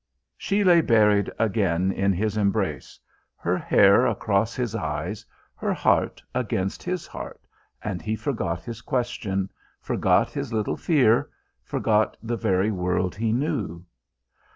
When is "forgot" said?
8.15-8.63, 9.79-10.31, 11.63-12.17